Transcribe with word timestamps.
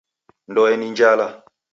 Ndoe 0.49 0.73
ni 0.77 0.87
njala. 0.91 1.27